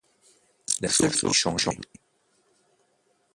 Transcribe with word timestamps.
la 0.81 0.87
seule 0.89 1.13
chose 1.13 1.31
qui 1.31 1.37
changeait. 1.37 1.79